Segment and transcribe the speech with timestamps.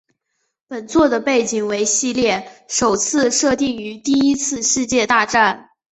[0.67, 5.69] 本作的背景为系列首次设定于第一次世界大战。